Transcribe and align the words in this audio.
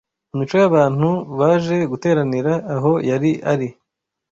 imico 0.33 0.55
y’abantu 0.61 1.09
baje 1.39 1.77
guteranira 1.91 2.53
aho 2.75 2.91
yari 3.09 3.31
ari 3.51 3.67